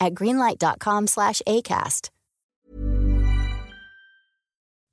at 0.00 0.14
greenlight.com 0.14 1.06
slash 1.06 1.42
ACAST. 1.46 2.10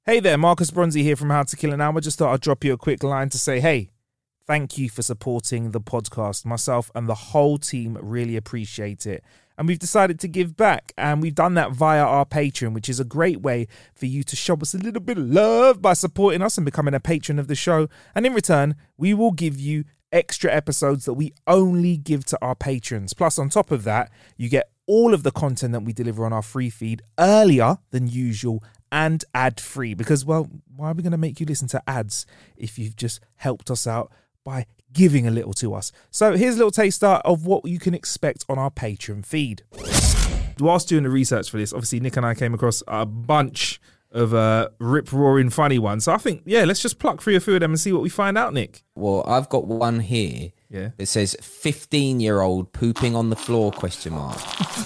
Hey 0.06 0.20
there, 0.20 0.38
Marcus 0.38 0.70
Bronzy 0.70 1.02
here 1.02 1.16
from 1.16 1.30
How 1.30 1.44
to 1.44 1.56
Kill 1.56 1.72
an 1.72 1.80
Hour. 1.80 2.02
Just 2.02 2.20
thought 2.20 2.34
I'd 2.34 2.42
drop 2.42 2.66
you 2.66 2.74
a 2.74 2.78
quick 2.78 3.04
line 3.04 3.30
to 3.30 3.38
say, 3.38 3.62
hey, 3.62 3.90
thank 4.46 4.78
you 4.78 4.90
for 4.90 5.02
supporting 5.02 5.72
the 5.72 5.80
podcast. 5.80 6.46
Myself 6.46 6.92
and 6.94 7.08
the 7.08 7.16
whole 7.16 7.58
team 7.58 7.98
really 8.02 8.36
appreciate 8.36 9.06
it. 9.06 9.24
And 9.58 9.66
we've 9.66 9.80
decided 9.80 10.20
to 10.20 10.28
give 10.28 10.58
back, 10.58 10.92
and 10.98 11.22
we've 11.22 11.34
done 11.34 11.54
that 11.54 11.72
via 11.72 12.04
our 12.04 12.26
Patreon, 12.26 12.74
which 12.74 12.90
is 12.90 13.00
a 13.00 13.06
great 13.06 13.42
way 13.42 13.68
for 13.96 14.08
you 14.08 14.24
to 14.24 14.36
show 14.36 14.56
us 14.56 14.74
a 14.74 14.78
little 14.78 15.00
bit 15.00 15.18
of 15.18 15.30
love 15.30 15.82
by 15.82 15.94
supporting 15.94 16.42
us 16.42 16.58
and 16.58 16.66
becoming 16.66 16.94
a 16.94 17.00
patron 17.00 17.40
of 17.40 17.48
the 17.48 17.56
show. 17.56 17.88
And 18.14 18.26
in 18.26 18.34
return, 18.34 18.76
we 18.98 19.14
will 19.14 19.32
give 19.32 19.58
you 19.58 19.86
extra 20.12 20.52
episodes 20.52 21.06
that 21.06 21.14
we 21.14 21.34
only 21.48 21.96
give 21.96 22.26
to 22.26 22.38
our 22.42 22.56
patrons. 22.56 23.14
Plus, 23.14 23.40
on 23.40 23.48
top 23.48 23.72
of 23.72 23.86
that, 23.86 24.12
you 24.36 24.50
get 24.50 24.70
all 24.88 25.14
of 25.14 25.24
the 25.24 25.32
content 25.32 25.72
that 25.74 25.82
we 25.82 25.94
deliver 25.94 26.26
on 26.26 26.34
our 26.34 26.42
free 26.42 26.70
feed 26.70 27.02
earlier 27.18 27.78
than 27.92 28.08
usual 28.08 28.64
and 28.92 29.26
ad 29.34 29.60
free. 29.60 29.94
Because, 29.94 30.26
well, 30.26 30.50
why 30.76 30.92
are 30.92 30.94
we 30.94 31.04
going 31.04 31.12
to 31.12 31.18
make 31.18 31.40
you 31.40 31.46
listen 31.46 31.68
to 31.70 31.82
ads 31.88 32.26
if 32.56 32.78
you've 32.78 32.96
just 32.96 33.20
helped 33.36 33.72
us 33.72 33.88
out 33.88 34.12
by 34.44 34.66
giving 34.92 35.26
a 35.26 35.32
little 35.32 35.54
to 35.54 35.74
us? 35.74 35.92
So, 36.12 36.36
here's 36.36 36.56
a 36.56 36.58
little 36.58 36.72
taster 36.72 37.08
of 37.08 37.46
what 37.46 37.66
you 37.66 37.80
can 37.80 37.94
expect 37.94 38.46
on 38.48 38.60
our 38.60 38.70
Patreon 38.70 39.26
feed. 39.26 39.64
Whilst 40.60 40.88
doing 40.88 41.04
the 41.04 41.10
research 41.10 41.50
for 41.50 41.58
this, 41.58 41.74
obviously, 41.74 42.00
Nick 42.00 42.16
and 42.16 42.26
I 42.26 42.36
came 42.36 42.54
across 42.54 42.84
a 42.88 43.06
bunch 43.06 43.82
of 44.14 44.34
uh, 44.34 44.70
rip 44.80 45.12
roaring 45.12 45.50
funny 45.50 45.80
ones. 45.80 46.06
So, 46.06 46.14
I 46.14 46.18
think, 46.18 46.44
yeah, 46.46 46.64
let's 46.64 46.82
just 46.82 47.00
pluck 47.00 47.22
through 47.22 47.36
a 47.36 47.40
few 47.40 47.56
of 47.56 47.60
them 47.60 47.72
and 47.72 47.80
see 47.80 47.92
what 47.92 48.02
we 48.02 48.10
find 48.10 48.38
out, 48.38 48.54
Nick. 48.54 48.84
Well, 48.96 49.24
I've 49.28 49.50
got 49.50 49.66
one 49.66 50.00
here. 50.00 50.52
Yeah. 50.70 50.90
It 50.98 51.08
says 51.08 51.36
15 51.42 52.20
year 52.20 52.42
old 52.42 52.74
pooping 52.74 53.16
on 53.16 53.30
the 53.30 53.36
floor 53.36 53.72
question 53.72 54.14
mark. 54.14 54.40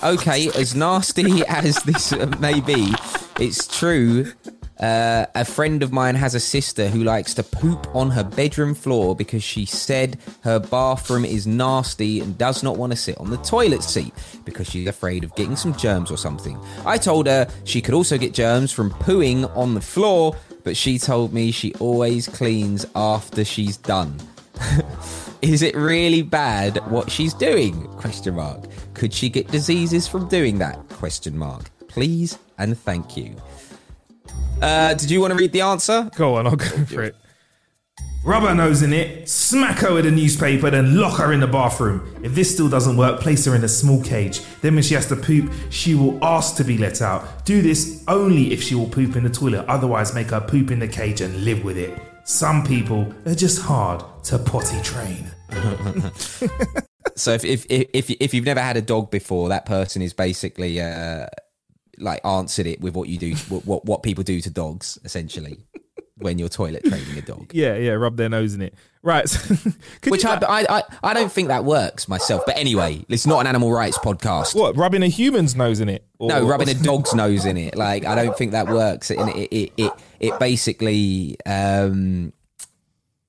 Okay, 0.03 0.47
as 0.50 0.75
nasty 0.75 1.45
as 1.47 1.81
this 1.84 2.11
may 2.39 2.59
be, 2.59 2.94
it's 3.39 3.67
true. 3.67 4.31
Uh, 4.80 5.25
a 5.33 5.44
friend 5.44 5.81
of 5.81 5.92
mine 5.92 6.16
has 6.16 6.36
a 6.36 6.39
sister 6.39 6.88
who 6.88 7.03
likes 7.03 7.33
to 7.33 7.44
poop 7.44 7.88
on 7.95 8.11
her 8.11 8.23
bedroom 8.23 8.75
floor 8.75 9.16
because 9.16 9.44
she 9.44 9.66
said 9.66 10.19
her 10.41 10.59
bathroom 10.59 11.25
is 11.25 11.47
nasty 11.47 12.19
and 12.19 12.38
does 12.38 12.62
not 12.62 12.78
want 12.78 12.91
to 12.91 12.97
sit 12.97 13.18
on 13.18 13.29
the 13.29 13.38
toilet 13.38 13.81
seat 13.81 14.13
because 14.46 14.69
she's 14.69 14.88
afraid 14.88 15.24
of 15.24 15.34
getting 15.35 15.56
some 15.56 15.75
germs 15.75 16.12
or 16.12 16.18
something. 16.18 16.59
I 16.85 16.97
told 16.97 17.25
her 17.25 17.47
she 17.63 17.81
could 17.81 17.96
also 17.96 18.18
get 18.18 18.34
germs 18.34 18.72
from 18.72 18.91
pooing 18.91 19.56
on 19.57 19.74
the 19.74 19.81
floor, 19.81 20.35
but 20.63 20.78
she 20.78 21.00
told 21.00 21.34
me 21.34 21.51
she 21.51 21.74
always 21.75 22.28
cleans 22.28 22.85
after 22.96 23.44
she's 23.44 23.78
done. 23.78 24.16
Is 25.41 25.62
it 25.62 25.75
really 25.75 26.24
bad 26.24 26.78
what 26.90 27.12
she's 27.12 27.34
doing? 27.34 27.88
Question 27.97 28.35
mark. 28.35 28.63
Could 28.94 29.13
she 29.13 29.30
get 29.30 29.47
diseases 29.50 30.07
from 30.07 30.28
doing 30.28 30.57
that? 30.59 30.78
Question 30.90 31.38
mark. 31.38 31.69
Please 31.88 32.38
and 32.57 32.78
thank 32.78 33.16
you. 33.16 33.35
Uh, 34.62 34.94
did 34.95 35.12
you 35.12 35.22
want 35.22 35.31
to 35.31 35.38
read 35.38 35.51
the 35.51 35.62
answer? 35.62 36.09
Go 36.16 36.35
on, 36.35 36.47
I'll 36.47 36.56
go 36.56 36.66
for 36.85 37.03
it. 37.03 37.16
Rub 38.25 38.44
her 38.44 38.56
nose 38.56 38.81
in 38.81 38.91
it, 38.91 39.29
smack 39.29 39.79
her 39.79 39.94
with 39.94 40.06
a 40.06 40.12
newspaper, 40.12 40.69
then 40.69 41.00
lock 41.00 41.18
her 41.19 41.31
in 41.31 41.40
the 41.40 41.47
bathroom. 41.47 42.19
If 42.23 42.35
this 42.35 42.51
still 42.51 42.68
doesn't 42.68 42.97
work, 42.97 43.22
place 43.22 43.45
her 43.45 43.56
in 43.56 43.63
a 43.63 43.69
small 43.69 44.03
cage. 44.03 44.41
Then, 44.62 44.73
when 44.73 44.84
she 44.84 44.95
has 44.95 45.07
to 45.07 45.16
poop, 45.16 45.51
she 45.69 45.95
will 45.95 46.22
ask 46.23 46.57
to 46.57 46.63
be 46.63 46.78
let 46.78 47.01
out. 47.01 47.45
Do 47.45 47.62
this 47.62 48.03
only 48.07 48.51
if 48.51 48.62
she 48.62 48.75
will 48.75 48.90
poop 48.90 49.16
in 49.16 49.23
the 49.23 49.29
toilet, 49.29 49.66
otherwise, 49.68 50.13
make 50.13 50.31
her 50.31 50.41
poop 50.41 50.72
in 50.72 50.79
the 50.79 50.88
cage 50.88 51.22
and 51.22 51.45
live 51.45 51.63
with 51.63 51.78
it. 51.78 51.97
Some 52.25 52.66
people 52.66 53.13
are 53.25 53.35
just 53.35 53.62
hard 53.62 54.03
to 54.25 54.38
potty 54.39 54.81
train. 54.81 55.31
So 57.16 57.31
if 57.34 57.44
if 57.44 57.66
if 57.69 58.12
if 58.12 58.34
you've 58.34 58.45
never 58.45 58.59
had 58.59 58.78
a 58.78 58.81
dog 58.81 59.09
before, 59.09 59.50
that 59.50 59.66
person 59.66 60.01
is 60.03 60.13
basically 60.13 60.79
uh, 60.79 61.25
like 61.97 62.24
answered 62.25 62.68
it 62.68 62.81
with 62.81 62.94
what 62.96 63.09
you 63.09 63.18
do, 63.18 63.35
what 63.50 63.66
what, 63.66 63.85
what 63.85 64.03
people 64.03 64.24
do 64.24 64.40
to 64.41 64.50
dogs, 64.50 64.97
essentially, 65.03 65.66
when 66.18 66.40
you're 66.40 66.50
toilet 66.50 66.84
training 66.85 67.18
a 67.18 67.22
dog. 67.22 67.52
Yeah, 67.53 67.75
yeah, 67.75 67.91
rub 67.91 68.18
their 68.18 68.30
nose 68.30 68.53
in 68.53 68.62
it. 68.62 68.74
Right. 69.03 69.30
Which 70.07 70.25
I, 70.25 70.36
I 70.36 70.66
I 70.80 70.84
I 71.03 71.13
don't 71.13 71.31
think 71.31 71.47
that 71.47 71.63
works 71.63 72.07
myself. 72.09 72.44
But 72.46 72.57
anyway, 72.57 73.06
it's 73.07 73.25
not 73.25 73.40
an 73.40 73.47
animal 73.47 73.72
rights 73.72 73.97
podcast. 73.97 74.53
what, 74.56 74.75
rubbing 74.75 75.02
a 75.03 75.07
human's 75.07 75.56
nose 75.56 75.80
in 75.80 75.88
it? 75.90 76.06
Or- 76.19 76.28
No, 76.30 76.46
rubbing 76.47 76.68
a 76.69 76.74
dog's 76.74 77.13
nose 77.13 77.46
in 77.46 77.56
it. 77.57 77.75
Like 77.78 78.06
I 78.06 78.16
don't 78.16 78.38
think 78.38 78.52
that 78.52 78.68
works. 78.68 79.09
And 79.12 79.30
it 79.30 79.47
it 79.56 79.74
it, 79.78 79.94
it 80.19 80.40
basically 80.40 81.38
um, 81.46 82.34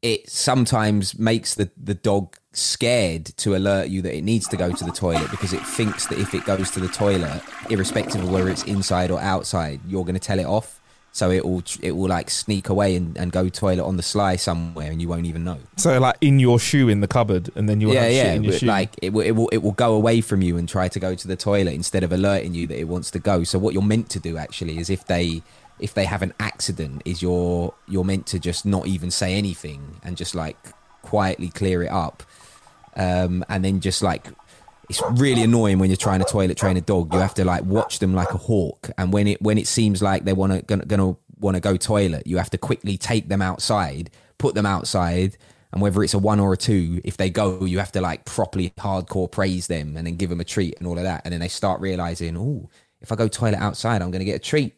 it 0.03 0.28
sometimes 0.28 1.19
makes 1.19 1.55
the 1.55 1.71
the 1.77 1.95
dog 1.95 2.37
scared 2.53 3.26
to 3.36 3.54
alert 3.54 3.88
you 3.88 4.03
that 4.03 4.16
it 4.16 4.22
needs 4.22 4.48
to 4.48 4.56
go 4.56 4.72
to 4.72 4.84
the 4.84 4.91
toilet 4.92 5.31
because 5.31 5.53
it 5.53 5.60
thinks 5.60 6.06
that 6.06 6.19
if 6.19 6.34
it 6.34 6.44
goes 6.44 6.70
to 6.72 6.81
the 6.81 6.88
toilet, 6.88 7.42
irrespective 7.70 8.22
of 8.22 8.31
whether 8.31 8.48
it's 8.48 8.64
inside 8.64 9.10
or 9.10 9.20
outside, 9.20 9.81
you're 9.86 10.04
going 10.04 10.14
to 10.14 10.20
tell 10.20 10.38
it 10.38 10.47
off. 10.47 10.81
So 11.10 11.31
it 11.31 11.44
will 11.44 11.62
it 11.82 11.92
will 11.92 12.09
like 12.09 12.31
sneak 12.31 12.69
away 12.69 12.94
and, 12.94 13.16
and 13.16 13.32
go 13.32 13.48
toilet 13.48 13.82
on 13.82 13.97
the 13.97 14.03
sly 14.03 14.36
somewhere, 14.36 14.91
and 14.91 15.00
you 15.00 15.09
won't 15.09 15.26
even 15.26 15.42
know. 15.42 15.59
So, 15.76 15.98
like 15.98 16.16
in 16.20 16.38
your 16.38 16.60
shoe 16.60 16.88
in 16.88 17.00
the 17.00 17.09
cupboard, 17.09 17.50
and 17.56 17.69
then 17.69 17.81
you'll 17.81 17.94
yeah, 17.94 18.06
yeah. 18.09 18.34
in 18.34 18.44
your 18.44 18.53
shoe. 18.53 18.66
Like 18.66 18.94
it 19.03 19.12
will, 19.12 19.22
it 19.22 19.32
will, 19.32 19.48
it 19.48 19.59
will 19.59 19.72
go 19.72 19.94
away 19.94 20.20
from 20.20 20.42
you 20.42 20.56
and 20.59 20.69
try 20.69 20.86
to 20.86 21.00
go 21.00 21.15
to 21.16 21.26
the 21.26 21.34
toilet 21.34 21.72
instead 21.72 22.04
of 22.04 22.12
alerting 22.12 22.54
you 22.54 22.66
that 22.69 22.78
it 22.78 22.84
wants 22.84 23.10
to 23.12 23.19
go. 23.19 23.42
So 23.42 23.59
what 23.59 23.75
you're 23.75 23.82
meant 23.82 24.10
to 24.10 24.20
do 24.20 24.36
actually 24.36 24.78
is 24.78 24.91
if 24.91 25.06
they 25.06 25.42
if 25.80 25.94
they 25.94 26.04
have 26.04 26.22
an 26.22 26.34
accident, 26.38 27.03
is 27.04 27.20
you're 27.22 27.75
you're 27.88 28.04
meant 28.04 28.26
to 28.28 28.38
just 28.38 28.65
not 28.65 28.86
even 28.86 29.10
say 29.10 29.34
anything 29.34 30.00
and 30.04 30.16
just 30.16 30.34
like 30.36 30.56
quietly 31.03 31.48
clear 31.48 31.82
it 31.82 31.91
up, 31.91 32.22
um, 32.98 33.44
and 33.48 33.64
then 33.64 33.81
just 33.81 34.03
like. 34.03 34.26
It's 34.91 35.03
really 35.10 35.42
annoying 35.42 35.78
when 35.78 35.91
you're 35.91 35.98
trying 35.98 36.20
to 36.20 36.25
toilet 36.25 36.56
train 36.56 36.78
a 36.78 36.81
dog. 36.81 37.12
You 37.12 37.20
have 37.20 37.34
to 37.34 37.44
like 37.44 37.62
watch 37.64 37.98
them 37.98 38.14
like 38.14 38.32
a 38.32 38.38
hawk, 38.38 38.88
and 38.97 39.12
when 39.12 39.28
it 39.28 39.42
when 39.42 39.59
it 39.59 39.66
seems 39.66 40.00
like 40.00 40.25
they 40.25 40.32
want 40.32 40.54
to 40.54 40.62
gonna, 40.62 40.86
gonna 40.86 41.14
want 41.38 41.56
to 41.56 41.60
go 41.60 41.76
toilet, 41.76 42.26
you 42.26 42.38
have 42.38 42.48
to 42.50 42.56
quickly 42.56 42.97
take 42.97 43.28
them 43.28 43.42
outside, 43.42 44.10
put 44.38 44.54
them 44.54 44.64
outside, 44.64 45.36
and 45.72 45.82
whether 45.82 46.03
it's 46.03 46.14
a 46.14 46.19
one 46.19 46.41
or 46.41 46.53
a 46.53 46.56
two, 46.56 47.00
if 47.04 47.16
they 47.16 47.31
go, 47.31 47.64
you 47.64 47.78
have 47.78 47.92
to 47.92 48.00
like 48.00 48.25
properly 48.25 48.70
hardcore 48.78 49.30
praise 49.30 49.66
them 49.66 49.97
and 49.97 50.06
then 50.06 50.16
give 50.16 50.30
them 50.30 50.41
a 50.41 50.44
treat 50.44 50.76
and 50.78 50.86
all 50.86 50.97
of 50.97 51.04
that. 51.04 51.22
And 51.25 51.32
then 51.32 51.41
they 51.41 51.48
start 51.48 51.80
realizing, 51.80 52.36
oh, 52.36 52.70
if 53.00 53.12
I 53.12 53.16
go 53.16 53.28
toilet 53.28 53.59
outside, 53.59 54.01
I'm 54.01 54.10
to 54.10 54.24
get 54.24 54.36
a 54.36 54.39
treat. 54.39 54.78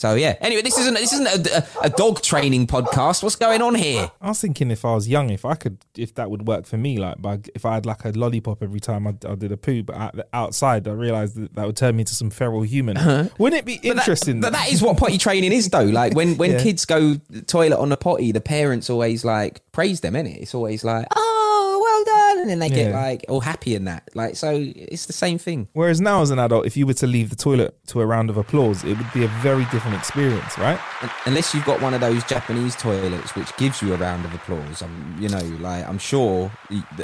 So 0.00 0.14
yeah. 0.14 0.34
Anyway, 0.40 0.62
this 0.62 0.78
isn't 0.78 0.94
this 0.94 1.12
isn't 1.12 1.26
a, 1.46 1.58
a, 1.58 1.84
a 1.88 1.90
dog 1.90 2.22
training 2.22 2.66
podcast. 2.66 3.22
What's 3.22 3.36
going 3.36 3.60
on 3.60 3.74
here? 3.74 4.10
I 4.22 4.28
was 4.28 4.40
thinking 4.40 4.70
if 4.70 4.82
I 4.86 4.94
was 4.94 5.06
young, 5.06 5.28
if 5.28 5.44
I 5.44 5.54
could, 5.56 5.76
if 5.94 6.14
that 6.14 6.30
would 6.30 6.46
work 6.48 6.64
for 6.64 6.78
me, 6.78 6.96
like 6.96 7.20
by, 7.20 7.40
if 7.54 7.66
I 7.66 7.74
had 7.74 7.84
like 7.84 8.06
a 8.06 8.08
lollipop 8.12 8.62
every 8.62 8.80
time 8.80 9.06
I, 9.06 9.10
I 9.28 9.34
did 9.34 9.52
a 9.52 9.58
poo, 9.58 9.82
but 9.82 9.96
out, 9.96 10.18
outside, 10.32 10.88
I 10.88 10.92
realized 10.92 11.36
that 11.36 11.54
that 11.54 11.66
would 11.66 11.76
turn 11.76 11.96
me 11.96 12.00
into 12.00 12.14
some 12.14 12.30
feral 12.30 12.62
human. 12.62 12.96
Wouldn't 13.36 13.58
it 13.60 13.66
be 13.66 13.74
Uh-huh. 13.74 13.80
But 13.82 13.82
that- 13.82 13.98
interesting? 13.98 14.40
But 14.40 14.52
that 14.54 14.72
is 14.72 14.80
what 14.80 14.96
potty 14.96 15.18
training 15.18 15.52
is, 15.52 15.68
though. 15.68 15.84
Like 15.84 16.14
when 16.14 16.38
when 16.38 16.50
Yeah. 16.56 16.62
kids 16.62 16.86
go 16.86 17.16
toilet 17.46 17.78
on 17.78 17.90
the 17.90 17.98
potty, 17.98 18.32
the 18.32 18.40
parents 18.40 18.88
always 18.88 19.22
like 19.22 19.60
praise 19.72 20.00
them, 20.00 20.14
innit? 20.14 20.38
It's 20.40 20.54
always 20.54 20.82
like, 20.82 21.08
oh, 21.14 21.39
and 22.38 22.48
then 22.48 22.58
they 22.58 22.68
get 22.68 22.90
Yeah. 22.90 23.00
like 23.00 23.24
all 23.28 23.40
happy 23.40 23.74
in 23.74 23.84
that. 23.84 24.08
Like 24.14 24.36
so, 24.36 24.50
it's 24.54 25.06
the 25.06 25.12
same 25.12 25.38
thing. 25.38 25.68
Whereas 25.72 26.00
now, 26.00 26.22
as 26.22 26.30
an 26.30 26.38
adult, 26.38 26.66
if 26.66 26.76
you 26.76 26.86
were 26.86 26.94
to 26.94 27.06
leave 27.06 27.30
the 27.30 27.36
toilet 27.36 27.76
to 27.88 28.00
a 28.00 28.06
round 28.06 28.30
of 28.30 28.36
applause, 28.36 28.84
it 28.84 28.96
would 28.96 29.12
be 29.12 29.24
a 29.24 29.28
very 29.42 29.64
different 29.66 29.96
experience, 29.96 30.56
right? 30.58 30.78
Un- 31.02 31.10
Unless 31.26 31.54
you've 31.54 31.64
got 31.64 31.80
one 31.80 31.94
of 31.94 32.00
those 32.00 32.22
Japanese 32.24 32.76
toilets 32.76 33.34
which 33.34 33.54
gives 33.56 33.82
you 33.82 33.94
a 33.94 33.96
round 33.96 34.24
of 34.24 34.34
applause, 34.34 34.82
I'm, 34.82 35.16
you 35.20 35.28
know, 35.28 35.42
like 35.60 35.86
I'm 35.88 35.98
sure, 35.98 36.50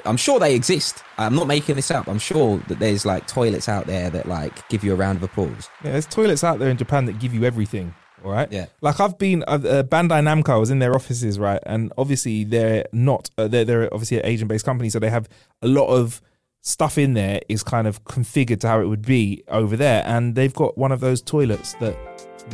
I'm 0.04 0.16
sure 0.16 0.38
they 0.38 0.54
exist. 0.54 1.02
I'm 1.18 1.34
not 1.34 1.46
making 1.46 1.76
this 1.76 1.90
up. 1.90 2.06
I'm 2.08 2.18
sure 2.18 2.58
that 2.68 2.78
there's 2.78 3.04
like 3.06 3.26
toilets 3.26 3.68
out 3.68 3.86
there 3.86 4.10
that 4.10 4.26
like 4.26 4.68
give 4.68 4.84
you 4.84 4.92
a 4.92 4.96
round 4.96 5.16
of 5.16 5.22
applause. 5.22 5.68
Yeah, 5.84 5.92
there's 5.92 6.06
toilets 6.06 6.44
out 6.44 6.58
there 6.58 6.68
in 6.70 6.76
Japan 6.76 7.06
that 7.06 7.18
give 7.18 7.32
you 7.34 7.44
everything. 7.44 7.94
All 8.24 8.30
right. 8.30 8.50
Yeah. 8.50 8.66
Like 8.80 8.98
I've 9.00 9.18
been 9.18 9.44
uh, 9.46 9.52
uh, 9.52 9.82
Bandai 9.82 10.22
Namco. 10.22 10.50
I 10.50 10.56
was 10.56 10.70
in 10.70 10.78
their 10.78 10.94
offices, 10.94 11.38
right, 11.38 11.60
and 11.66 11.92
obviously 11.98 12.44
they're 12.44 12.86
not. 12.92 13.30
Uh, 13.36 13.48
they're 13.48 13.64
they're 13.64 13.92
obviously 13.92 14.18
an 14.18 14.26
Asian-based 14.26 14.64
company, 14.64 14.90
so 14.90 14.98
they 14.98 15.10
have 15.10 15.28
a 15.62 15.68
lot 15.68 15.88
of 15.88 16.20
stuff 16.62 16.98
in 16.98 17.14
there 17.14 17.40
is 17.48 17.62
kind 17.62 17.86
of 17.86 18.02
configured 18.04 18.60
to 18.60 18.68
how 18.68 18.80
it 18.80 18.86
would 18.86 19.06
be 19.06 19.42
over 19.48 19.76
there, 19.76 20.02
and 20.06 20.34
they've 20.34 20.54
got 20.54 20.76
one 20.76 20.92
of 20.92 21.00
those 21.00 21.22
toilets 21.22 21.74
that, 21.74 21.96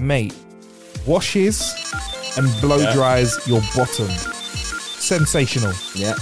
mate, 0.00 0.34
washes 1.06 1.74
and 2.36 2.48
blow 2.60 2.92
dries 2.92 3.38
your 3.46 3.60
bottom. 3.74 4.41
Sensational. 5.02 5.72
Yeah. 5.96 6.14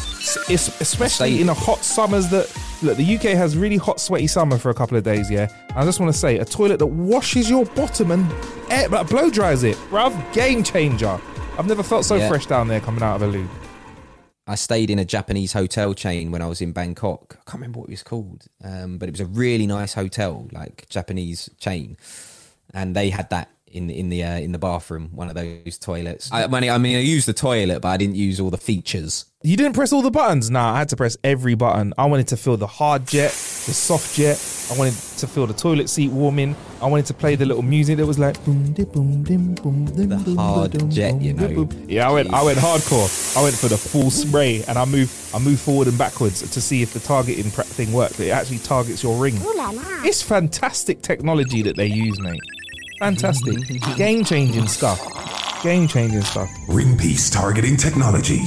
It's 0.49 0.81
especially 0.81 1.41
in 1.41 1.49
the 1.49 1.55
hot 1.55 1.85
summers 1.85 2.29
that 2.31 2.50
look 2.82 2.97
the 2.97 3.17
UK 3.17 3.23
has 3.37 3.55
really 3.56 3.77
hot 3.77 4.00
sweaty 4.00 4.27
summer 4.27 4.56
for 4.56 4.71
a 4.71 4.75
couple 4.75 4.97
of 4.97 5.05
days 5.05 5.31
yeah 5.31 5.53
I 5.77 5.85
just 5.85 6.00
want 6.00 6.11
to 6.12 6.19
say 6.19 6.38
a 6.38 6.44
toilet 6.47 6.79
that 6.79 6.87
washes 6.87 7.50
your 7.50 7.67
bottom 7.67 8.11
and 8.11 8.27
air, 8.71 8.88
like, 8.88 9.06
blow 9.09 9.29
dries 9.29 9.65
it 9.65 9.77
bruv 9.91 10.15
game 10.32 10.62
changer 10.62 11.21
I've 11.59 11.67
never 11.67 11.82
felt 11.82 12.06
so 12.06 12.17
Yeah. 12.17 12.29
fresh 12.29 12.47
down 12.47 12.69
there 12.69 12.81
coming 12.81 13.03
out 13.03 13.17
of 13.17 13.23
a 13.23 13.27
loo 13.27 13.47
I 14.47 14.55
stayed 14.55 14.88
in 14.88 14.99
a 14.99 15.05
Japanese 15.05 15.53
hotel 15.53 15.93
chain 15.93 16.32
when 16.32 16.41
I 16.43 16.47
was 16.47 16.61
in 16.61 16.73
Bangkok. 16.73 17.35
I 17.38 17.50
can't 17.50 17.61
remember 17.61 17.81
what 17.81 17.88
it 17.88 17.93
was 17.93 18.03
called, 18.03 18.47
um, 18.65 18.99
but 18.99 19.09
it 19.09 19.12
was 19.12 19.21
a 19.21 19.27
really 19.27 19.65
nice 19.67 19.94
hotel, 19.94 20.49
like 20.50 20.88
Japanese 20.88 21.49
chain, 21.61 21.97
and 22.75 22.97
they 22.97 23.11
had 23.11 23.31
that 23.31 23.49
in 23.70 23.90
in 23.90 24.08
the 24.08 24.22
uh, 24.25 24.38
in 24.38 24.52
the 24.52 24.58
bathroom, 24.58 25.11
one 25.14 25.28
of 25.28 25.34
those 25.34 25.78
toilets. 25.78 26.31
I, 26.32 26.44
I 26.44 26.46
mean, 26.49 26.70
I 26.70 26.78
mean, 26.78 26.96
I 26.96 27.00
used 27.00 27.26
the 27.28 27.32
toilet, 27.32 27.81
but 27.82 27.88
I 27.88 27.96
didn't 27.96 28.17
use 28.17 28.40
all 28.40 28.50
the 28.50 28.58
features. 28.58 29.26
you 29.43 29.56
didn't 29.56 29.75
press 29.75 29.93
all 29.93 30.02
the 30.02 30.11
buttons? 30.11 30.50
Nah 30.50 30.75
I 30.75 30.78
had 30.78 30.88
to 30.90 30.96
press 30.96 31.17
every 31.25 31.55
button. 31.55 31.94
I 31.96 32.06
wanted 32.06 32.28
to 32.28 32.37
feel 32.37 32.56
the 32.56 32.67
hard 32.67 33.06
jet 33.06 33.31
the 33.31 33.75
soft 33.75 34.14
jet. 34.17 34.38
I 34.70 34.78
wanted 34.78 34.94
to 35.19 35.26
feel 35.26 35.46
the 35.46 35.55
toilet 35.55 35.88
seat 35.90 36.11
warming. 36.11 36.55
I 36.82 36.87
wanted 36.87 37.06
to 37.06 37.14
play 37.14 37.34
the 37.37 37.44
little 37.46 37.62
music 37.62 37.96
that 37.99 38.06
was 38.06 38.19
like 38.19 38.43
boom 38.44 38.72
di 38.72 38.84
boom 38.84 39.22
dim 39.22 39.55
boom 39.55 39.84
dim 39.87 40.08
The 40.08 40.17
boom, 40.17 40.37
hard 40.37 40.70
da-dum, 40.72 40.90
jet, 40.90 41.12
boom, 41.12 41.20
you 41.22 41.32
know. 41.34 41.49
boom. 41.64 41.84
yeah 41.88 42.08
I 42.08 42.12
went 42.12 42.32
I 42.32 42.43
went 42.43 42.58
hardcore. 42.58 43.08
I 43.38 43.43
went 43.43 43.55
for 43.56 43.69
the 43.69 43.78
full 43.78 44.11
spray 44.11 44.62
and 44.69 44.76
I 44.78 44.84
moved 44.84 45.12
I 45.34 45.38
moved 45.38 45.61
forward 45.61 45.88
and 45.88 45.96
backwards 45.99 46.38
to 46.50 46.61
see 46.61 46.82
if 46.82 46.93
the 46.93 47.00
targeting 47.00 47.50
pre- 47.50 47.64
thing 47.64 47.93
worked 47.93 48.19
it 48.20 48.31
actually 48.31 48.58
targets 48.58 49.02
your 49.02 49.17
ring. 49.17 49.37
It's 50.05 50.22
fantastic 50.22 51.02
technology 51.02 51.62
that 51.62 51.76
they 51.76 51.87
use 51.87 52.19
mate 52.20 52.40
fantastic 53.00 53.56
game 53.97 54.23
changing 54.23 54.69
stuff 54.69 55.00
game 55.62 55.88
changing 55.88 56.20
stuff 56.23 56.50
Ring 56.69 56.97
piece 56.97 57.31
targeting 57.31 57.76
technology. 57.76 58.43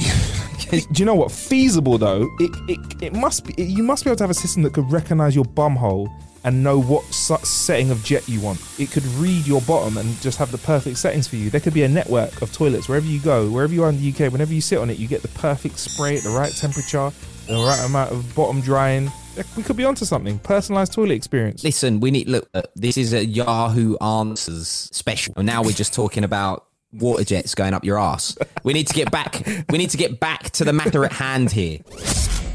do 0.70 0.80
you 0.94 1.04
know 1.04 1.14
what? 1.14 1.30
Feasible 1.30 1.98
though, 1.98 2.22
it, 2.38 2.50
it 2.68 3.02
it 3.02 3.12
must 3.12 3.44
be. 3.44 3.62
You 3.62 3.82
must 3.82 4.04
be 4.04 4.10
able 4.10 4.16
to 4.16 4.22
have 4.24 4.30
a 4.30 4.34
system 4.34 4.62
that 4.62 4.72
could 4.72 4.90
recognize 4.90 5.34
your 5.34 5.44
bum 5.44 5.76
hole 5.76 6.08
and 6.44 6.62
know 6.62 6.80
what 6.80 7.04
su- 7.12 7.36
setting 7.42 7.90
of 7.90 8.02
jet 8.04 8.28
you 8.28 8.40
want. 8.40 8.60
It 8.78 8.90
could 8.90 9.04
read 9.22 9.46
your 9.46 9.60
bottom 9.62 9.96
and 9.98 10.20
just 10.20 10.38
have 10.38 10.50
the 10.50 10.58
perfect 10.58 10.98
settings 10.98 11.26
for 11.28 11.36
you. 11.36 11.50
There 11.50 11.60
could 11.60 11.74
be 11.74 11.82
a 11.82 11.88
network 11.88 12.40
of 12.42 12.52
toilets 12.52 12.88
wherever 12.88 13.06
you 13.06 13.20
go, 13.20 13.50
wherever 13.50 13.72
you 13.72 13.82
are 13.84 13.88
in 13.88 14.00
the 14.00 14.10
UK. 14.10 14.32
Whenever 14.32 14.52
you 14.52 14.60
sit 14.60 14.78
on 14.78 14.90
it, 14.90 14.98
you 14.98 15.08
get 15.08 15.22
the 15.22 15.28
perfect 15.28 15.78
spray 15.78 16.16
at 16.16 16.22
the 16.22 16.30
right 16.30 16.52
temperature, 16.52 17.10
the 17.46 17.54
right 17.54 17.84
amount 17.84 18.12
of 18.12 18.34
bottom 18.34 18.60
drying. 18.60 19.10
We 19.56 19.62
could 19.62 19.76
be 19.76 19.84
onto 19.84 20.04
something. 20.04 20.38
Personalized 20.40 20.92
toilet 20.92 21.14
experience. 21.14 21.64
Listen, 21.64 22.00
we 22.00 22.10
need 22.10 22.28
look. 22.28 22.48
Uh, 22.54 22.62
this 22.76 22.96
is 22.96 23.12
a 23.12 23.24
Yahoo 23.24 23.96
Answers 23.98 24.68
special. 24.68 25.34
And 25.36 25.46
now 25.46 25.62
we're 25.62 25.72
just 25.72 25.92
talking 25.94 26.24
about 26.24 26.66
water 26.92 27.24
jets 27.24 27.54
going 27.54 27.74
up 27.74 27.84
your 27.84 27.98
ass. 27.98 28.36
We 28.62 28.72
need 28.72 28.86
to 28.86 28.94
get 28.94 29.10
back. 29.10 29.46
We 29.70 29.78
need 29.78 29.90
to 29.90 29.96
get 29.96 30.20
back 30.20 30.50
to 30.50 30.64
the 30.64 30.72
matter 30.72 31.04
at 31.04 31.12
hand 31.12 31.50
here. 31.50 31.80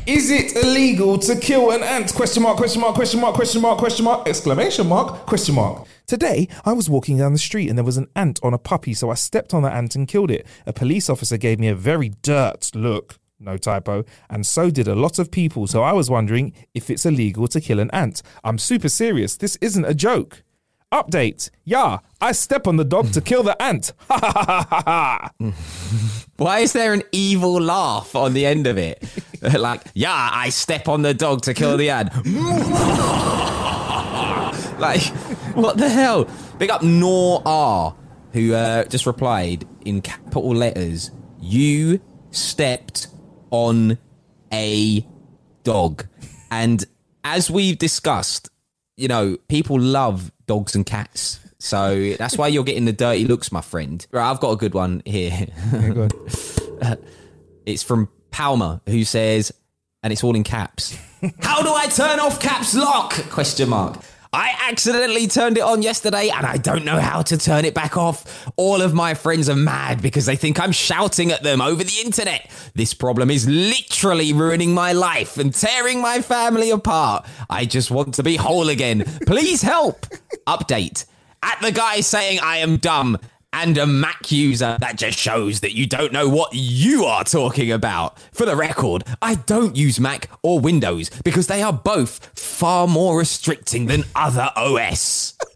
Is 0.06 0.31
it 0.31 0.56
illegal 0.56 1.20
to 1.20 1.36
kill 1.36 1.72
an 1.72 1.84
ant? 1.84 2.14
Question 2.16 2.42
mark, 2.42 2.58
question 2.58 2.81
mark, 2.81 2.96
question 2.96 3.22
mark, 3.22 3.36
question 3.36 3.62
mark, 3.62 3.78
question 3.78 4.06
mark, 4.06 4.28
exclamation 4.28 4.88
mark, 4.88 5.26
question 5.28 5.54
mark. 5.54 5.88
Today, 6.08 6.48
I 6.66 6.74
was 6.74 6.90
walking 6.90 7.18
down 7.18 7.34
the 7.34 7.38
street 7.38 7.70
and 7.70 7.78
there 7.78 7.86
was 7.86 7.98
an 7.98 8.08
ant 8.16 8.40
on 8.42 8.52
a 8.54 8.58
puppy, 8.58 8.96
so 8.96 9.12
I 9.12 9.14
stepped 9.14 9.54
on 9.54 9.62
the 9.62 9.72
ant 9.72 9.96
and 9.96 10.08
killed 10.08 10.31
it. 10.31 10.48
A 10.66 10.74
police 10.74 11.12
officer 11.12 11.38
gave 11.38 11.60
me 11.60 11.68
a 11.68 11.76
very 11.76 12.10
dirt 12.24 12.72
look, 12.74 13.20
no 13.39 13.57
typo, 13.57 14.03
and 14.30 14.45
so 14.45 14.69
did 14.69 14.88
a 14.88 14.95
lot 14.95 15.19
of 15.19 15.31
people, 15.31 15.68
so 15.68 15.83
I 15.83 15.94
was 15.94 16.09
wondering 16.09 16.53
if 16.74 16.89
it's 16.89 17.06
illegal 17.06 17.47
to 17.47 17.62
kill 17.62 17.80
an 17.80 17.89
ant. 17.91 18.21
I'm 18.44 18.57
super 18.57 18.89
serious, 18.89 19.38
this 19.38 19.57
isn't 19.62 19.86
a 19.86 19.94
joke. 19.94 20.44
Update. 20.91 21.51
Yeah, 21.65 22.00
I 22.19 22.31
step 22.31 22.65
on 22.65 22.77
the 22.77 22.83
dog 22.83 23.12
to 23.12 23.21
kill 23.21 23.44
the 23.44 23.62
ant. 23.62 23.94
Ha 24.09 24.19
ha 24.19 24.44
ha 24.44 24.68
ha 24.69 24.83
ha. 24.86 25.30
Why 26.38 26.59
is 26.59 26.74
there 26.74 26.94
an 26.94 27.03
evil 27.12 27.62
laugh 27.62 28.15
on 28.15 28.33
the 28.33 28.44
end 28.45 28.65
of 28.65 28.77
it? 28.80 29.03
like, 29.42 29.81
yeah, 29.94 30.30
I 30.33 30.50
step 30.50 30.88
on 30.88 31.03
the 31.03 31.13
dog 31.13 31.44
to 31.44 31.53
kill 31.53 31.77
the 31.77 31.92
ant. 31.92 32.15
like, 34.80 35.01
what 35.53 35.77
the 35.77 35.89
hell? 35.89 36.27
Big 36.57 36.71
up 36.71 36.81
Nor 36.81 37.44
R, 37.45 37.95
who 38.33 38.53
uh, 38.53 38.85
just 38.85 39.06
replied 39.06 39.68
in 39.85 40.01
capital 40.01 40.56
letters, 40.56 41.12
You 41.39 42.00
stepped 42.31 43.08
on 43.51 43.98
a 44.51 45.06
dog. 45.63 46.06
And 46.51 46.84
as 47.24 47.50
we've 47.50 47.78
discussed, 47.78 48.50
you 48.98 49.07
know, 49.07 49.38
people 49.48 49.80
love 49.80 50.31
dogs 50.48 50.75
and 50.75 50.86
cats. 50.86 51.40
So 51.60 52.13
that's 52.18 52.38
why 52.38 52.48
you're 52.48 52.63
getting 52.63 52.86
the 52.86 52.94
dirty 52.94 53.25
looks, 53.25 53.51
my 53.51 53.62
friend. 53.62 54.06
Right, 54.12 54.30
I've 54.30 54.40
got 54.40 54.51
a 54.51 54.56
good 54.56 54.74
one 54.74 55.01
here. 55.06 55.48
Go 55.72 56.04
on. 56.04 56.98
It's 57.66 57.84
from 57.84 58.10
Palmer, 58.31 58.81
who 58.88 59.04
says, 59.04 59.54
and 60.02 60.12
it's 60.12 60.24
all 60.24 60.36
in 60.36 60.44
caps. 60.44 60.98
How 61.42 61.62
do 61.62 61.72
I 61.72 61.86
turn 61.86 62.19
off 62.19 62.40
caps 62.40 62.74
lock? 62.74 63.13
Question 63.30 63.69
mark. 63.69 64.00
I 64.31 64.56
accidentally 64.70 65.26
turned 65.26 65.58
it 65.58 65.64
on 65.64 65.81
yesterday 65.81 66.30
and 66.30 66.46
I 66.46 66.58
don't 66.58 66.86
know 66.86 67.00
how 67.00 67.24
to 67.24 67.38
turn 67.38 67.66
it 67.66 67.74
back 67.74 67.98
off. 67.98 68.48
All 68.58 68.80
of 68.81 68.94
my 68.94 69.16
friends 69.16 69.50
are 69.50 69.56
mad 69.56 70.04
because 70.04 70.28
they 70.28 70.36
think 70.36 70.60
I'm 70.60 70.72
shouting 70.72 71.31
at 71.31 71.42
them 71.42 71.62
over 71.62 71.84
the 71.84 72.02
internet. 72.06 72.52
This 72.76 72.94
problem 72.94 73.31
is 73.31 73.48
literally 73.48 74.31
ruining 74.31 74.74
my 74.74 74.94
life 74.94 75.38
and 75.38 75.52
tearing 75.52 76.00
my 76.00 76.22
family 76.22 76.70
apart. 76.70 77.26
I 77.50 77.66
just 77.66 77.90
want 77.90 78.14
to 78.16 78.24
be 78.24 78.36
whole 78.36 78.70
again. 78.70 79.04
Please 79.26 79.64
help. 79.64 80.06
Update. 80.46 81.06
At 81.42 81.60
the 81.62 81.72
guy 81.72 82.02
saying 82.02 82.40
I 82.44 82.58
am 82.58 82.78
dumb 82.78 83.18
and 83.54 83.78
a 83.78 83.86
Mac 83.86 84.31
user, 84.31 84.78
that 84.80 84.98
just 84.98 85.18
shows 85.18 85.60
that 85.62 85.75
you 85.75 85.86
don't 85.86 86.13
know 86.13 86.30
what 86.30 86.51
you 86.54 87.06
are 87.06 87.24
talking 87.24 87.72
about. 87.72 88.19
For 88.31 88.46
the 88.46 88.56
record, 88.56 89.04
I 89.22 89.36
don't 89.36 89.75
use 89.75 90.00
Mac 90.00 90.30
or 90.44 90.60
Windows 90.60 91.10
because 91.24 91.48
they 91.48 91.62
are 91.62 91.74
both 91.74 92.31
far 92.40 92.88
more 92.88 93.18
restricting 93.19 93.88
than 93.88 94.04
other 94.16 94.50
OS. 94.56 95.38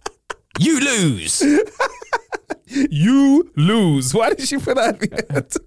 You 0.60 0.80
lose. 0.80 1.42
You 2.68 3.52
lose. 3.56 4.14
Why 4.14 4.34
did 4.34 4.48
she 4.48 4.58
put 4.58 4.76
that? 4.76 5.58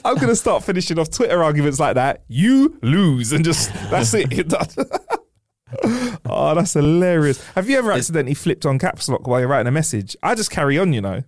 I'm 0.04 0.16
gonna 0.16 0.36
start 0.36 0.62
finishing 0.62 0.98
off 0.98 1.10
Twitter 1.10 1.42
arguments 1.42 1.80
like 1.80 1.94
that. 1.94 2.24
You 2.28 2.78
lose, 2.82 3.32
and 3.32 3.44
just 3.44 3.72
that's 3.90 4.12
it. 4.14 4.52
Oh, 6.28 6.54
that's 6.54 6.72
hilarious. 6.72 7.44
Have 7.54 7.68
you 7.68 7.78
ever 7.78 7.92
accidentally 7.92 8.34
flipped 8.34 8.66
on 8.66 8.78
caps 8.78 9.08
lock 9.08 9.26
while 9.26 9.38
you're 9.40 9.48
writing 9.48 9.68
a 9.68 9.72
message? 9.72 10.16
I 10.22 10.34
just 10.34 10.50
carry 10.50 10.78
on, 10.78 10.92
you 10.92 11.00
know. 11.00 11.22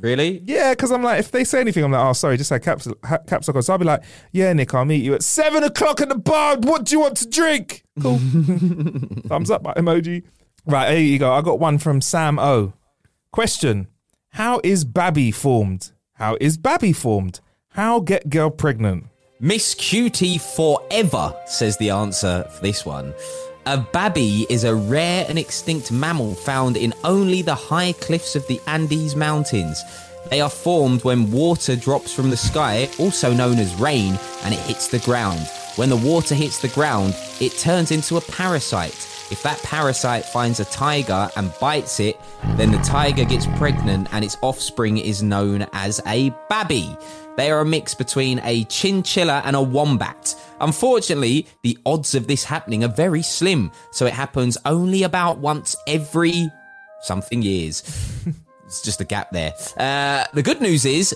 Really? 0.00 0.42
Yeah, 0.44 0.72
because 0.72 0.90
I'm 0.90 1.02
like, 1.02 1.20
if 1.20 1.30
they 1.30 1.44
say 1.44 1.60
anything, 1.60 1.84
I'm 1.84 1.92
like, 1.92 2.04
oh, 2.04 2.12
sorry, 2.12 2.36
just 2.36 2.50
had 2.50 2.62
caps, 2.62 2.88
ha- 3.04 3.18
caps 3.26 3.46
lock 3.48 3.56
on. 3.56 3.62
So 3.62 3.72
I'll 3.74 3.78
be 3.78 3.84
like, 3.84 4.02
yeah, 4.32 4.52
Nick, 4.52 4.74
I'll 4.74 4.84
meet 4.84 5.04
you 5.04 5.14
at 5.14 5.22
seven 5.22 5.62
o'clock 5.62 6.00
at 6.00 6.08
the 6.08 6.16
bar. 6.16 6.56
What 6.58 6.84
do 6.84 6.92
you 6.94 7.00
want 7.00 7.18
to 7.18 7.28
drink? 7.28 7.84
Cool. 8.00 8.18
Thumbs 9.28 9.50
up 9.50 9.62
emoji. 9.64 10.24
Right, 10.66 10.90
here 10.90 11.00
you 11.00 11.18
go. 11.18 11.32
I 11.32 11.42
got 11.42 11.60
one 11.60 11.78
from 11.78 12.00
Sam 12.00 12.38
O. 12.38 12.72
Question 13.32 13.88
How 14.30 14.60
is 14.64 14.84
Babby 14.84 15.30
formed? 15.30 15.92
How 16.14 16.36
is 16.40 16.56
Babby 16.56 16.92
formed? 16.92 17.40
How 17.70 18.00
get 18.00 18.28
girl 18.30 18.50
pregnant? 18.50 19.06
Miss 19.38 19.74
Cutie 19.74 20.38
forever, 20.38 21.34
says 21.46 21.76
the 21.78 21.90
answer 21.90 22.44
for 22.50 22.62
this 22.62 22.84
one. 22.84 23.14
A 23.66 23.76
babi 23.76 24.46
is 24.48 24.64
a 24.64 24.74
rare 24.74 25.26
and 25.28 25.38
extinct 25.38 25.92
mammal 25.92 26.34
found 26.34 26.78
in 26.78 26.94
only 27.04 27.42
the 27.42 27.54
high 27.54 27.92
cliffs 27.92 28.34
of 28.34 28.46
the 28.46 28.58
Andes 28.66 29.14
Mountains. 29.14 29.82
They 30.30 30.40
are 30.40 30.48
formed 30.48 31.04
when 31.04 31.30
water 31.30 31.76
drops 31.76 32.12
from 32.12 32.30
the 32.30 32.38
sky, 32.38 32.88
also 32.98 33.34
known 33.34 33.58
as 33.58 33.74
rain, 33.74 34.18
and 34.44 34.54
it 34.54 34.60
hits 34.60 34.88
the 34.88 34.98
ground. 35.00 35.46
When 35.76 35.90
the 35.90 35.96
water 35.96 36.34
hits 36.34 36.62
the 36.62 36.68
ground, 36.68 37.14
it 37.38 37.58
turns 37.58 37.90
into 37.90 38.16
a 38.16 38.22
parasite. 38.22 39.06
If 39.30 39.42
that 39.42 39.62
parasite 39.62 40.24
finds 40.24 40.60
a 40.60 40.64
tiger 40.64 41.30
and 41.36 41.52
bites 41.60 42.00
it, 42.00 42.18
then 42.56 42.72
the 42.72 42.78
tiger 42.78 43.26
gets 43.26 43.46
pregnant 43.58 44.08
and 44.12 44.24
its 44.24 44.38
offspring 44.40 44.96
is 44.96 45.22
known 45.22 45.66
as 45.74 46.00
a 46.06 46.30
babby. 46.48 46.96
They 47.36 47.50
are 47.50 47.60
a 47.60 47.66
mix 47.66 47.94
between 47.94 48.40
a 48.42 48.64
chinchilla 48.64 49.42
and 49.44 49.54
a 49.54 49.62
wombat. 49.62 50.34
Unfortunately, 50.60 51.46
the 51.62 51.78
odds 51.86 52.14
of 52.14 52.26
this 52.26 52.44
happening 52.44 52.84
are 52.84 52.88
very 52.88 53.22
slim, 53.22 53.70
so 53.92 54.06
it 54.06 54.12
happens 54.12 54.58
only 54.64 55.02
about 55.02 55.38
once 55.38 55.76
every 55.86 56.48
something 57.02 57.42
years. 57.42 57.82
it's 58.66 58.82
just 58.82 59.00
a 59.00 59.04
gap 59.04 59.30
there. 59.30 59.54
Uh, 59.76 60.24
the 60.34 60.42
good 60.42 60.60
news 60.60 60.84
is 60.84 61.14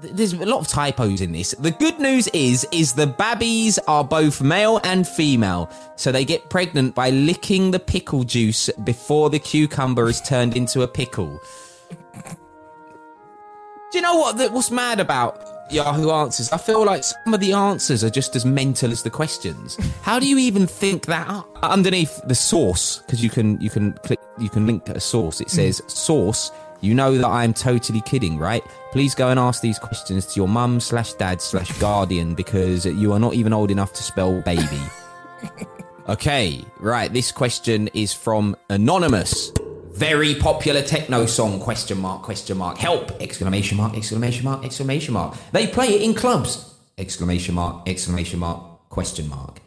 there's 0.00 0.32
a 0.32 0.46
lot 0.46 0.60
of 0.60 0.68
typos 0.68 1.20
in 1.20 1.32
this. 1.32 1.52
The 1.58 1.70
good 1.70 1.98
news 1.98 2.28
is 2.28 2.66
is 2.72 2.92
the 2.92 3.06
babbies 3.06 3.78
are 3.88 4.04
both 4.04 4.40
male 4.40 4.80
and 4.84 5.06
female, 5.06 5.70
so 5.96 6.12
they 6.12 6.24
get 6.24 6.50
pregnant 6.50 6.94
by 6.94 7.10
licking 7.10 7.70
the 7.70 7.78
pickle 7.78 8.24
juice 8.24 8.70
before 8.84 9.30
the 9.30 9.38
cucumber 9.38 10.08
is 10.08 10.20
turned 10.20 10.56
into 10.56 10.82
a 10.82 10.88
pickle. 10.88 11.40
Do 13.90 13.98
you 13.98 14.02
know 14.02 14.16
what? 14.16 14.36
That 14.36 14.52
what's 14.52 14.70
mad 14.70 15.00
about 15.00 15.47
Yahoo 15.70 16.10
Answers? 16.10 16.52
I 16.52 16.58
feel 16.58 16.84
like 16.84 17.04
some 17.04 17.34
of 17.34 17.40
the 17.40 17.52
answers 17.52 18.04
are 18.04 18.10
just 18.10 18.36
as 18.36 18.44
mental 18.44 18.90
as 18.90 19.02
the 19.02 19.10
questions. 19.10 19.76
How 20.02 20.18
do 20.18 20.26
you 20.26 20.38
even 20.38 20.66
think 20.66 21.06
that 21.06 21.28
up? 21.28 21.48
Underneath 21.62 22.20
the 22.26 22.34
source, 22.34 22.98
because 22.98 23.22
you 23.22 23.30
can 23.30 23.60
you 23.60 23.70
can 23.70 23.92
click 24.04 24.20
you 24.38 24.48
can 24.48 24.66
link 24.66 24.84
to 24.86 24.96
a 24.96 25.00
source. 25.00 25.40
It 25.40 25.48
mm. 25.48 25.52
says 25.52 25.82
source. 25.86 26.50
You 26.80 26.94
know 26.94 27.18
that 27.18 27.26
I 27.26 27.42
am 27.42 27.54
totally 27.54 28.00
kidding, 28.02 28.38
right? 28.38 28.62
Please 28.92 29.12
go 29.14 29.30
and 29.30 29.38
ask 29.38 29.60
these 29.62 29.80
questions 29.80 30.26
to 30.26 30.40
your 30.40 30.46
mum 30.46 30.78
slash 30.78 31.12
dad 31.14 31.42
slash 31.42 31.76
guardian 31.80 32.34
because 32.34 32.86
you 32.86 33.12
are 33.12 33.18
not 33.18 33.34
even 33.34 33.52
old 33.52 33.72
enough 33.72 33.92
to 33.94 34.02
spell 34.02 34.40
baby. 34.42 34.80
Okay, 36.08 36.64
right. 36.80 37.12
This 37.12 37.30
question 37.30 37.90
is 37.92 38.14
from 38.14 38.56
anonymous. 38.70 39.52
Very 39.98 40.36
popular 40.36 40.80
techno 40.80 41.26
song, 41.26 41.58
question 41.58 41.98
mark, 41.98 42.22
question 42.22 42.56
mark. 42.56 42.78
Help! 42.78 43.20
Exclamation 43.20 43.76
mark, 43.76 43.96
exclamation 43.96 44.44
mark, 44.44 44.64
exclamation 44.64 45.12
mark. 45.12 45.36
They 45.50 45.66
play 45.66 45.88
it 45.88 46.02
in 46.02 46.14
clubs. 46.14 46.72
Exclamation 46.96 47.56
mark, 47.56 47.88
exclamation 47.88 48.38
mark, 48.38 48.88
question 48.90 49.28
mark. 49.28 49.60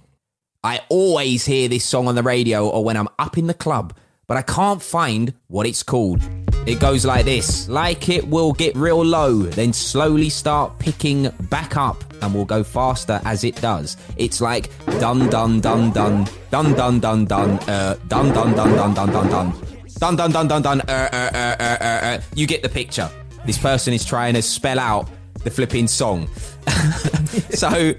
I 0.64 0.80
always 0.88 1.46
hear 1.46 1.68
this 1.68 1.84
song 1.84 2.08
on 2.08 2.16
the 2.16 2.24
radio 2.24 2.70
or 2.70 2.82
when 2.82 2.96
I'm 2.96 3.10
up 3.20 3.38
in 3.38 3.48
the 3.48 3.54
club, 3.54 3.94
but 4.26 4.38
I 4.38 4.42
can't 4.42 4.82
find 4.82 5.34
what 5.48 5.68
it's 5.68 5.84
called. 5.84 6.22
It 6.66 6.80
goes 6.80 7.04
like 7.06 7.26
this 7.26 7.68
like 7.68 8.08
it 8.08 8.26
will 8.26 8.54
get 8.54 8.74
real 8.78 9.04
low, 9.04 9.40
then 9.42 9.74
slowly 9.74 10.30
start 10.30 10.80
picking 10.80 11.30
back 11.50 11.76
up 11.76 12.06
and 12.22 12.34
will 12.34 12.46
go 12.46 12.64
faster 12.64 13.20
as 13.26 13.44
it 13.44 13.58
does. 13.58 13.98
It's 14.16 14.40
like 14.40 14.70
dun 14.98 15.30
dun 15.30 15.60
dun 15.60 15.92
dun 15.92 16.26
dun 16.52 16.74
dun 16.74 17.00
dun 17.02 17.26
dun 17.26 17.60
uh 17.68 17.98
dun 18.08 18.34
dun 18.34 18.56
dun 18.56 18.78
dun 18.78 18.94
dun 18.94 19.12
dun 19.12 19.30
dun 19.30 19.71
dun 20.02 20.16
dun 20.16 20.32
dun 20.32 20.48
dun 20.48 20.62
dun 20.64 20.82
uh, 20.82 21.10
uh, 21.14 21.30
uh, 21.32 21.56
uh, 21.60 21.78
uh, 21.80 21.86
uh. 21.86 22.22
You 22.34 22.48
get 22.48 22.64
the 22.64 22.70
picture. 22.70 23.10
This 23.46 23.60
person 23.60 23.94
is 23.94 24.04
trying 24.04 24.34
to 24.34 24.42
spell 24.42 24.80
out 24.80 25.08
the 25.44 25.52
flipping 25.52 25.88
song. 25.88 26.28
so, 27.52 27.94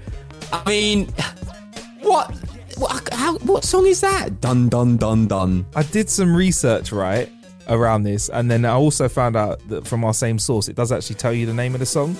I 0.51 0.63
mean, 0.67 1.07
what? 2.01 2.29
What, 2.77 3.13
how, 3.13 3.37
what 3.39 3.63
song 3.63 3.85
is 3.87 4.01
that? 4.01 4.41
Dun 4.41 4.67
dun 4.67 4.97
dun 4.97 5.27
dun. 5.27 5.65
I 5.75 5.83
did 5.83 6.09
some 6.09 6.35
research, 6.35 6.91
right, 6.91 7.29
around 7.69 8.03
this, 8.03 8.29
and 8.29 8.51
then 8.51 8.65
I 8.65 8.73
also 8.73 9.07
found 9.07 9.37
out 9.37 9.65
that 9.69 9.87
from 9.87 10.03
our 10.03 10.13
same 10.13 10.39
source, 10.39 10.67
it 10.67 10.75
does 10.75 10.91
actually 10.91 11.15
tell 11.15 11.33
you 11.33 11.45
the 11.45 11.53
name 11.53 11.73
of 11.73 11.79
the 11.79 11.85
song 11.85 12.17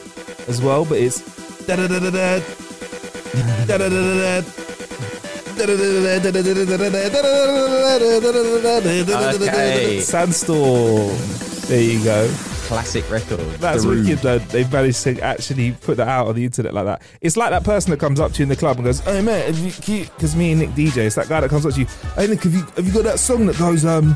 as 0.47 0.61
well, 0.61 0.85
but 0.85 0.99
it's 0.99 1.21
da 1.65 1.75
da 1.75 1.87
da 1.87 1.99
da 1.99 2.09
da 2.09 2.39
da 3.65 3.77
da 3.77 3.89
da 3.89 4.41
da 4.41 4.62
Okay. 9.47 9.99
Sandstorm. 10.01 11.15
There 11.67 11.81
you 11.81 12.03
go. 12.03 12.27
Classic 12.67 13.09
record. 13.11 13.39
That's 13.59 13.85
wicked 13.85 14.19
though. 14.19 14.39
They've 14.39 14.71
managed 14.71 15.03
to 15.03 15.19
actually 15.21 15.73
put 15.73 15.97
that 15.97 16.07
out 16.07 16.27
on 16.27 16.35
the 16.35 16.45
internet 16.45 16.73
like 16.73 16.85
that. 16.85 17.01
It's 17.21 17.35
like 17.37 17.49
that 17.51 17.63
person 17.63 17.91
that 17.91 17.99
comes 17.99 18.19
up 18.19 18.31
to 18.33 18.39
you 18.39 18.43
in 18.43 18.49
the 18.49 18.55
club 18.55 18.77
and 18.77 18.85
goes, 18.85 18.99
"Hey 19.01 19.21
man, 19.21 19.53
because 19.53 20.35
me 20.35 20.51
and 20.51 20.61
Nick 20.61 20.69
DJ, 20.71 21.05
it's 21.05 21.15
that 21.15 21.27
guy 21.27 21.41
that 21.41 21.49
comes 21.49 21.65
up 21.65 21.73
to 21.73 21.81
you. 21.81 21.87
Hey 22.15 22.27
Nick, 22.27 22.41
have 22.43 22.53
you 22.53 22.61
have 22.61 22.87
you 22.87 22.93
got 22.93 23.03
that 23.03 23.19
song 23.19 23.45
that 23.47 23.57
goes 23.57 23.85
um, 23.85 24.15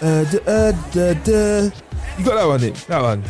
uh, 0.00 0.24
d- 0.30 0.38
uh, 0.46 0.72
da, 0.92 1.14
da. 1.24 1.62
you 2.18 2.24
got 2.24 2.36
that 2.36 2.46
one, 2.46 2.60
Nick? 2.60 2.74
That 2.86 3.02
one. 3.02 3.22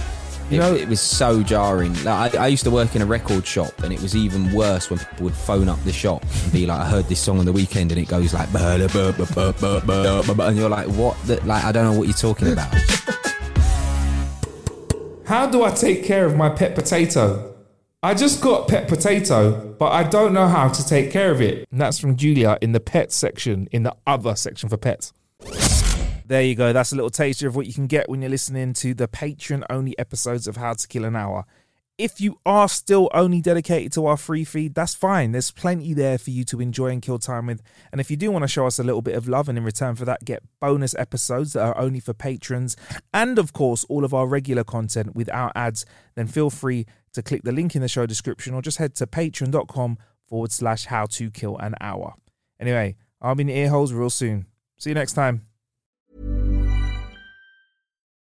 You 0.50 0.56
It, 0.56 0.60
know, 0.60 0.74
it 0.74 0.88
was 0.88 1.00
so 1.00 1.42
jarring. 1.42 1.92
Like, 2.04 2.36
I, 2.36 2.44
I 2.44 2.46
used 2.46 2.62
to 2.64 2.70
work 2.70 2.94
in 2.94 3.02
a 3.02 3.06
record 3.06 3.44
shop, 3.44 3.82
and 3.82 3.92
it 3.92 4.00
was 4.00 4.14
even 4.14 4.52
worse 4.52 4.88
when 4.90 5.00
people 5.00 5.24
would 5.24 5.34
phone 5.34 5.68
up 5.68 5.82
the 5.82 5.92
shop 5.92 6.24
and 6.44 6.52
be 6.52 6.66
like, 6.66 6.78
"I 6.80 6.88
heard 6.88 7.06
this 7.08 7.18
song 7.18 7.40
on 7.40 7.44
the 7.46 7.52
weekend, 7.52 7.90
and 7.90 8.00
it 8.00 8.06
goes 8.08 8.32
like," 8.32 8.48
and 8.54 8.82
you're 10.56 10.68
like, 10.68 10.86
"What? 10.86 11.16
The, 11.26 11.44
like, 11.44 11.64
I 11.64 11.72
don't 11.72 11.84
know 11.84 11.98
what 11.98 12.06
you're 12.06 12.16
talking 12.16 12.52
about." 12.52 12.72
How 15.26 15.46
do 15.48 15.64
I 15.64 15.70
take 15.70 16.04
care 16.04 16.24
of 16.24 16.36
my 16.36 16.48
pet 16.48 16.76
potato? 16.76 17.52
I 18.00 18.14
just 18.14 18.40
got 18.40 18.68
pet 18.68 18.86
potato, 18.86 19.74
but 19.80 19.90
I 19.90 20.04
don't 20.04 20.32
know 20.32 20.46
how 20.46 20.68
to 20.68 20.86
take 20.86 21.10
care 21.10 21.32
of 21.32 21.40
it. 21.40 21.66
And 21.72 21.80
that's 21.80 21.98
from 21.98 22.14
Julia 22.14 22.56
in 22.60 22.70
the 22.70 22.78
pet 22.78 23.10
section, 23.10 23.66
in 23.72 23.82
the 23.82 23.96
other 24.06 24.36
section 24.36 24.68
for 24.68 24.76
pets. 24.76 25.12
There 26.28 26.42
you 26.42 26.56
go. 26.56 26.72
That's 26.72 26.90
a 26.90 26.96
little 26.96 27.10
taster 27.10 27.46
of 27.46 27.54
what 27.54 27.68
you 27.68 27.72
can 27.72 27.86
get 27.86 28.08
when 28.08 28.20
you're 28.20 28.30
listening 28.30 28.72
to 28.74 28.94
the 28.94 29.06
Patreon 29.06 29.62
only 29.70 29.96
episodes 29.96 30.48
of 30.48 30.56
How 30.56 30.72
to 30.72 30.88
Kill 30.88 31.04
an 31.04 31.14
Hour. 31.14 31.44
If 31.98 32.20
you 32.20 32.40
are 32.44 32.68
still 32.68 33.08
only 33.14 33.40
dedicated 33.40 33.92
to 33.92 34.06
our 34.06 34.16
free 34.16 34.44
feed, 34.44 34.74
that's 34.74 34.92
fine. 34.92 35.30
There's 35.30 35.52
plenty 35.52 35.94
there 35.94 36.18
for 36.18 36.30
you 36.30 36.44
to 36.46 36.60
enjoy 36.60 36.88
and 36.88 37.00
kill 37.00 37.20
time 37.20 37.46
with. 37.46 37.62
And 37.92 38.00
if 38.00 38.10
you 38.10 38.16
do 38.16 38.32
want 38.32 38.42
to 38.42 38.48
show 38.48 38.66
us 38.66 38.80
a 38.80 38.82
little 38.82 39.02
bit 39.02 39.14
of 39.14 39.28
love 39.28 39.48
and 39.48 39.56
in 39.56 39.62
return 39.62 39.94
for 39.94 40.04
that, 40.04 40.24
get 40.24 40.42
bonus 40.60 40.96
episodes 40.96 41.52
that 41.52 41.62
are 41.62 41.78
only 41.78 42.00
for 42.00 42.12
patrons 42.12 42.76
and, 43.14 43.38
of 43.38 43.52
course, 43.52 43.84
all 43.84 44.04
of 44.04 44.12
our 44.12 44.26
regular 44.26 44.64
content 44.64 45.14
without 45.14 45.52
ads, 45.54 45.86
then 46.16 46.26
feel 46.26 46.50
free 46.50 46.86
to 47.12 47.22
click 47.22 47.44
the 47.44 47.52
link 47.52 47.76
in 47.76 47.82
the 47.82 47.88
show 47.88 48.04
description 48.04 48.52
or 48.52 48.60
just 48.60 48.78
head 48.78 48.96
to 48.96 49.06
patreon.com 49.06 49.96
forward 50.26 50.50
slash 50.50 50.86
how 50.86 51.06
to 51.06 51.30
kill 51.30 51.56
an 51.58 51.76
hour. 51.80 52.14
Anyway, 52.58 52.96
I'll 53.22 53.36
be 53.36 53.42
in 53.42 53.46
the 53.46 53.56
ear 53.56 53.70
holes 53.70 53.92
real 53.92 54.10
soon. 54.10 54.46
See 54.76 54.90
you 54.90 54.94
next 54.94 55.12
time. 55.12 55.46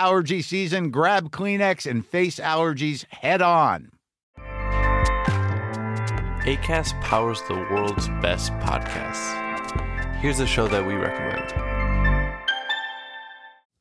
allergy 0.00 0.40
season, 0.40 0.90
grab 0.90 1.30
Kleenex 1.30 1.88
and 1.88 2.04
face 2.04 2.40
allergies 2.40 3.04
head 3.12 3.42
on. 3.42 3.92
ACAST 6.46 6.98
powers 7.02 7.42
the 7.42 7.54
world's 7.54 8.08
best 8.22 8.50
podcasts. 8.54 9.36
Here's 10.20 10.40
a 10.40 10.46
show 10.46 10.66
that 10.68 10.86
we 10.86 10.94
recommend. 10.94 11.79